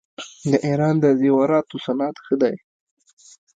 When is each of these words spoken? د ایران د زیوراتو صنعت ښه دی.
د 0.51 0.53
ایران 0.67 0.95
د 1.03 1.05
زیوراتو 1.19 1.75
صنعت 1.85 2.15
ښه 2.25 2.35
دی. 2.41 2.55